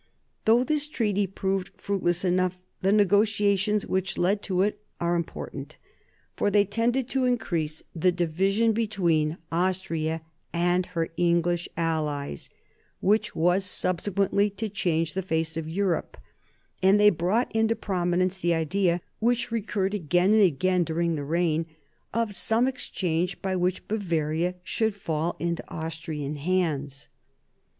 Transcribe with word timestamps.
Though 0.45 0.63
this 0.63 0.87
treaty 0.87 1.27
proved 1.27 1.69
fruitless 1.79 2.25
enough, 2.25 2.57
the 2.81 2.91
negotiations 2.91 3.85
which 3.85 4.17
led 4.17 4.41
to 4.41 4.63
it 4.63 4.79
are 4.99 5.13
important. 5.15 5.77
For 6.35 6.49
they 6.49 6.65
tended 6.65 7.07
to 7.09 7.25
increase 7.25 7.83
the 7.95 8.11
division 8.11 8.69
32 8.73 8.73
MARIA 8.73 8.73
THERESA 8.73 8.79
chap, 8.79 8.79
ii 8.79 8.87
between 8.87 9.37
Austria 9.59 10.21
and 10.51 10.85
her 10.87 11.09
English 11.17 11.69
allies, 11.77 12.49
which 12.99 13.35
was 13.35 13.63
sub 13.63 13.99
sequently 13.99 14.49
to 14.57 14.69
change 14.69 15.13
the 15.13 15.21
face 15.21 15.55
of 15.55 15.69
Europe; 15.69 16.17
and 16.81 16.99
they 16.99 17.05
I 17.09 17.11
brought 17.11 17.55
into 17.55 17.75
prominence 17.75 18.37
the 18.39 18.55
idea, 18.55 19.01
which 19.19 19.51
recurred 19.51 19.93
again 19.93 20.33
and 20.33 20.41
again 20.41 20.83
during 20.83 21.13
the 21.15 21.23
reign, 21.23 21.67
of 22.11 22.33
some 22.33 22.67
exchange 22.67 23.39
by 23.43 23.55
which 23.55 23.87
Bavaria 23.87 24.55
should 24.63 24.95
fall 24.95 25.35
into 25.39 25.63
Austrian 25.69 26.37
hands. 26.37 27.07